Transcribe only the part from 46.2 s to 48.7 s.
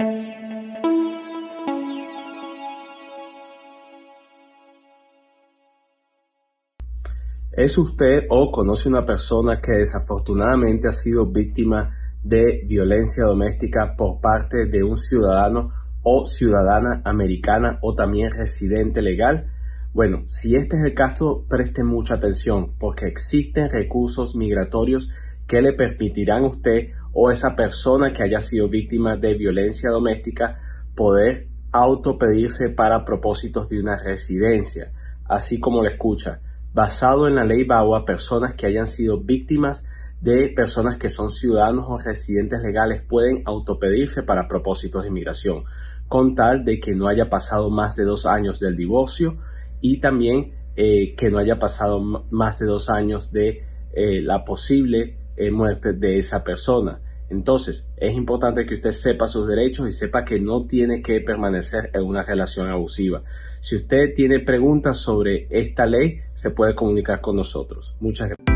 tal de que no haya pasado más de dos años